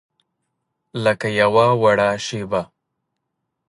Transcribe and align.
لکه 1.03 1.27
یوه 1.41 1.67
وړه 1.81 2.09
شیبه 2.25 2.61